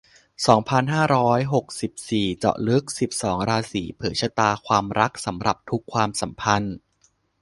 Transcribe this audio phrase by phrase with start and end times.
[0.47, 6.75] สองพันห้าร้อยหกสิบสี่ เจาะลึก สิบสอง ราศี เผยชะตาความรักสำหรับทุกความสัมพันธ์